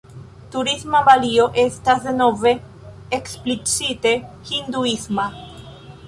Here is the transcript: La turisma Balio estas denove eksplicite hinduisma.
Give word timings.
La 0.11 0.47
turisma 0.53 0.99
Balio 1.07 1.43
estas 1.63 1.99
denove 2.05 2.53
eksplicite 3.17 4.13
hinduisma. 4.53 5.27